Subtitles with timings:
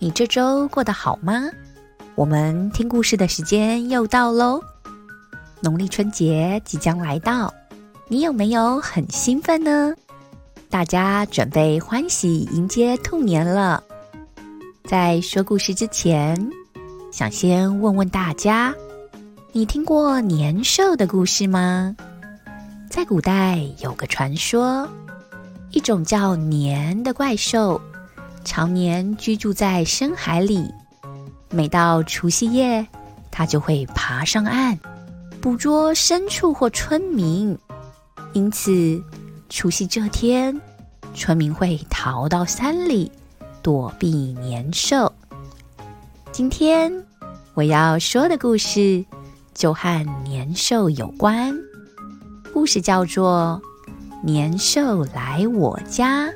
[0.00, 1.48] 你这周过得好吗？
[2.14, 4.60] 我们听故事的时间又到喽。
[5.60, 7.52] 农历春节即将来到，
[8.06, 9.92] 你有没有很兴奋呢？
[10.70, 13.82] 大家准备欢喜迎接兔年了。
[14.84, 16.48] 在说故事之前，
[17.10, 18.72] 想先问问大家：
[19.50, 21.96] 你听过年兽的故事吗？
[22.88, 24.88] 在古代有个传说，
[25.72, 27.80] 一种叫年的怪兽。
[28.48, 30.72] 常年居住在深海里，
[31.50, 32.86] 每到除夕夜，
[33.30, 34.78] 它就会爬上岸，
[35.38, 37.56] 捕捉牲畜或村民。
[38.32, 39.04] 因此，
[39.50, 40.58] 除夕这天，
[41.12, 43.12] 村民会逃到山里
[43.62, 44.08] 躲避
[44.40, 45.12] 年兽。
[46.32, 46.90] 今天
[47.52, 49.04] 我要说的故事
[49.52, 51.54] 就和年兽有关，
[52.54, 53.60] 故事叫做
[54.24, 56.28] 《年兽来我家》。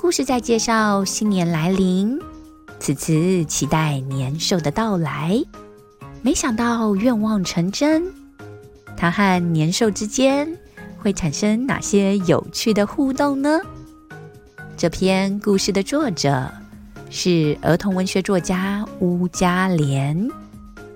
[0.00, 2.18] 故事在介绍新年来临，
[2.78, 5.38] 此次期待年兽的到来。
[6.22, 8.10] 没想到愿望成真，
[8.96, 10.58] 它和年兽之间
[10.98, 13.60] 会产生哪些有趣的互动呢？
[14.74, 16.50] 这篇故事的作者
[17.10, 20.26] 是儿童文学作家乌家莲。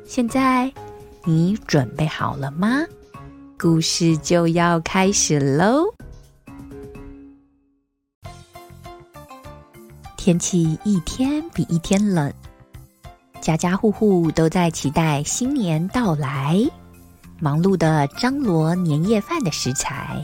[0.06, 0.72] 现在
[1.27, 2.83] 你准备好了吗？
[3.61, 5.93] 故事就要开始喽！
[10.25, 12.33] 天气一天比一天冷，
[13.42, 16.58] 家家户户都在期待新年到来，
[17.40, 20.23] 忙碌的张罗年夜饭的食材。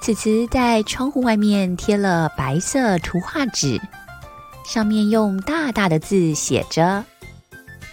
[0.00, 3.80] 此时在窗户外面贴了白色图画纸，
[4.66, 7.04] 上面用大大的字写着：“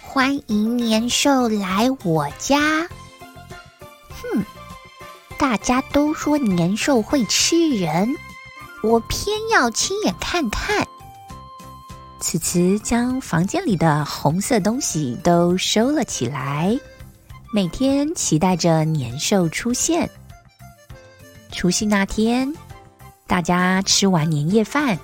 [0.02, 2.88] 欢迎年兽来我家。”
[4.10, 4.44] 哼，
[5.38, 8.12] 大家都说年兽会吃人。
[8.82, 10.86] 我偏要亲眼看看。
[12.18, 16.78] 此慈将房间里的红色东西都收了起来，
[17.52, 20.08] 每天期待着年兽出现。
[21.50, 22.54] 除夕那天，
[23.26, 24.98] 大家吃完年夜饭，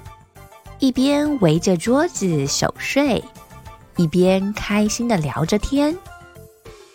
[0.78, 3.24] 一边围着桌子守岁，
[3.96, 5.96] 一边开心的聊着天。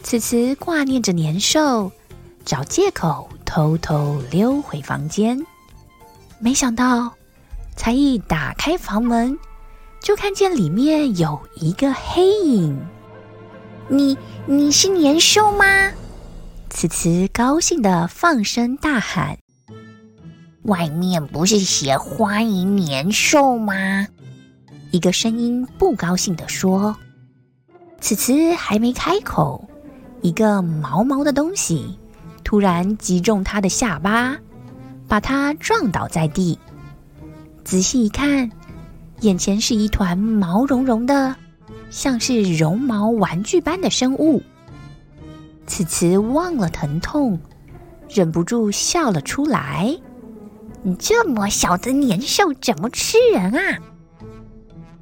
[0.04, 1.92] 此慈挂念着年兽，
[2.46, 5.44] 找借口偷偷溜回房间。
[6.44, 7.14] 没想到，
[7.76, 9.38] 才一打开房门，
[10.02, 12.78] 就看见里面有一个黑影。
[13.88, 15.66] 你你是年兽吗？
[16.72, 19.38] 此慈高兴的放声大喊
[20.64, 24.08] ：“外面不是写欢迎年兽吗？”
[24.90, 26.96] 一个声音不高兴的说
[28.02, 29.64] ：“此慈还没开口，
[30.22, 32.00] 一个毛毛的东西
[32.44, 34.36] 突然击中他的下巴。”
[35.12, 36.58] 把它撞倒在地，
[37.66, 38.50] 仔细一看，
[39.20, 41.36] 眼前是一团毛茸茸的，
[41.90, 44.42] 像是绒毛玩具般的生物。
[45.68, 47.38] 此慈忘了疼痛，
[48.08, 49.94] 忍不住笑了出来。
[50.82, 53.80] 你这么小的年兽怎么吃人啊？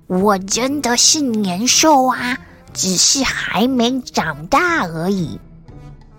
[0.08, 2.36] 我真的是年兽啊，
[2.74, 5.40] 只是还没长大而已。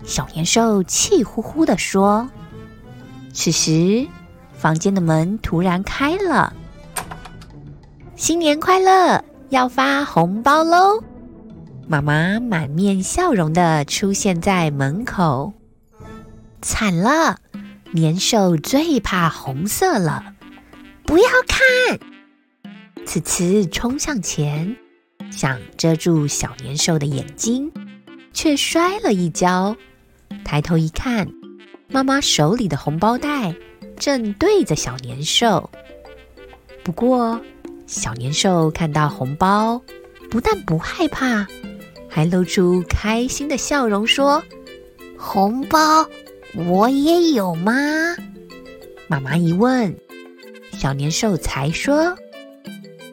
[0.05, 2.29] 小年兽气呼呼地说。
[3.33, 4.07] 此时，
[4.53, 6.53] 房间的门突然开了。
[8.15, 9.23] 新年快乐！
[9.49, 11.03] 要发红包喽！
[11.87, 15.53] 妈妈满面笑容的出现在门口。
[16.61, 17.39] 惨了，
[17.91, 20.35] 年兽最怕红色了！
[21.03, 21.99] 不要看！
[23.05, 24.77] 此次冲向前，
[25.31, 27.71] 想遮住小年兽的眼睛，
[28.31, 29.75] 却摔了一跤。
[30.45, 31.27] 抬头一看。
[31.91, 33.53] 妈妈手里的红包袋
[33.99, 35.69] 正对着小年兽，
[36.83, 37.39] 不过
[37.85, 39.81] 小年兽看到红包，
[40.29, 41.45] 不但不害怕，
[42.07, 44.41] 还露出开心的笑容，说
[45.19, 46.07] ：“红包
[46.55, 47.73] 我也有吗？”
[49.09, 49.93] 妈妈一问，
[50.71, 52.15] 小年兽才说：“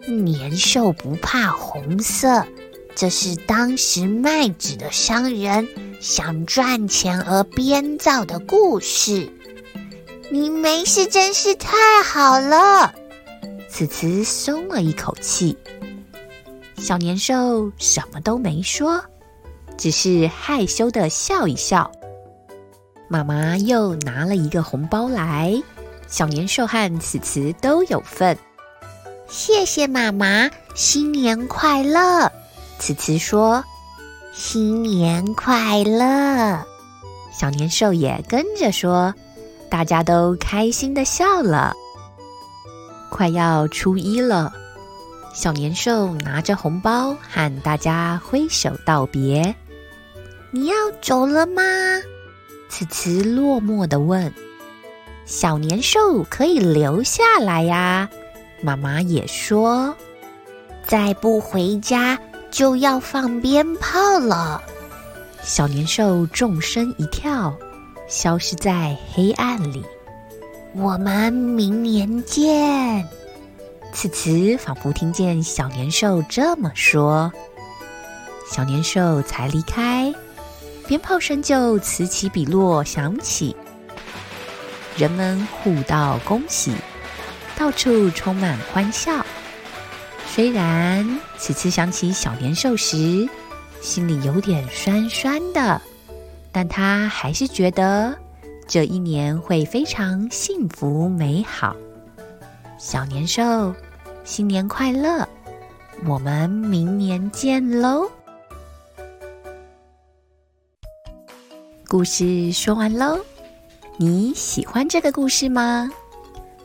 [0.07, 2.47] 年兽不怕红色，
[2.95, 5.67] 这是当时卖纸的商人。”
[6.01, 9.29] 想赚钱而编造的故事，
[10.31, 12.93] 你没事真是太好了。
[13.69, 15.57] 此慈松了一口气，
[16.77, 19.03] 小年兽什么都没说，
[19.77, 21.91] 只是害羞的笑一笑。
[23.09, 25.61] 妈妈又拿了一个红包来，
[26.07, 28.39] 小年兽和此慈都有份。
[29.29, 32.31] 谢谢妈妈，新年快乐！
[32.79, 33.65] 此慈说
[34.41, 36.65] ：“新年快乐！”
[37.37, 39.13] 小年兽也跟着说，
[39.69, 41.75] 大家都开心的笑了。
[43.11, 44.53] 快要初一了。
[45.35, 49.53] 小年兽拿着红包和大家挥手道别。
[50.53, 51.63] 你要走了吗？
[52.69, 54.33] 此慈落寞的问。
[55.27, 58.09] 小年兽可以留下来呀。
[58.63, 59.95] 妈妈也说，
[60.87, 62.17] 再不回家
[62.51, 64.63] 就要放鞭炮了。
[65.43, 67.55] 小年兽纵身一跳，
[68.09, 69.85] 消失在黑暗里。
[70.75, 73.07] 我们明年见。
[73.93, 77.33] 此慈仿佛听见小年兽这么说，
[78.51, 80.15] 小年兽才离开，
[80.87, 83.57] 鞭炮声就此起彼落响起，
[84.97, 86.75] 人们互道恭喜，
[87.57, 89.25] 到处充满欢笑。
[90.31, 93.29] 虽然此次想起小年兽时，
[93.81, 95.81] 心里有点酸酸的，
[96.51, 98.15] 但他还是觉得
[98.67, 101.77] 这一年会非常幸福美好。
[102.79, 103.75] 小年兽，
[104.25, 105.27] 新年快乐！
[106.07, 108.11] 我们明年见喽。
[111.89, 113.19] 故事说完喽，
[113.97, 115.91] 你喜欢这个故事吗？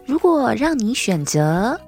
[0.05, 1.79] 如果让你选择，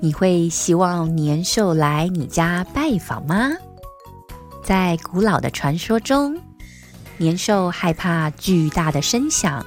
[0.00, 3.50] 你会希望年兽来你家拜访吗？
[4.62, 6.40] 在古老的传说中，
[7.16, 9.64] 年兽害怕巨大的声响，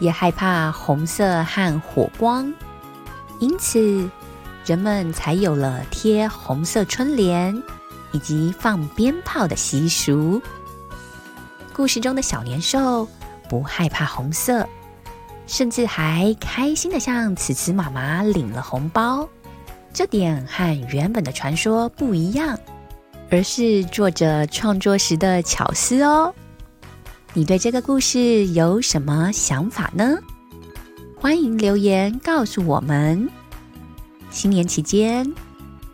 [0.00, 2.50] 也害怕红色和火光。
[3.40, 4.08] 因此，
[4.64, 7.62] 人们才有了贴红色春联
[8.12, 10.40] 以及放鞭炮的习俗。
[11.74, 13.06] 故事中的小年兽
[13.50, 14.66] 不害怕红色，
[15.46, 19.28] 甚至还开心的向慈慈妈妈领了红包。
[19.92, 22.58] 这点和原本的传说不一样，
[23.30, 26.34] 而是作者创作时的巧思哦。
[27.34, 30.18] 你对这个故事有什么想法呢？
[31.18, 33.28] 欢迎留言告诉我们。
[34.30, 35.26] 新年期间，《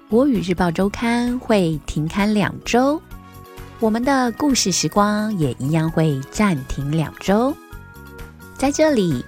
[0.08, 3.02] 国语日报周刊》会停刊两周，
[3.80, 7.52] 我们的故事时光也一样会暂停两周。
[8.56, 9.24] 在这里，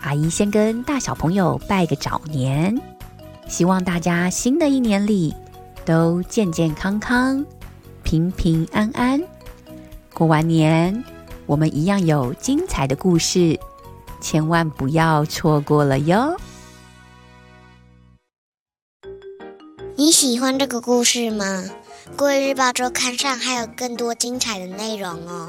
[0.00, 2.76] 阿姨先跟大小朋友拜个早年，
[3.48, 5.34] 希望大家新的一年里
[5.84, 7.44] 都健健康康、
[8.04, 9.20] 平平安安。
[10.12, 11.02] 过完年，
[11.46, 13.58] 我们一样有精彩的故事。
[14.20, 16.36] 千万不要错过了哟！
[19.96, 21.64] 你喜欢这个故事吗？
[22.16, 25.48] 国语日报周刊上还有更多精彩的内容哦。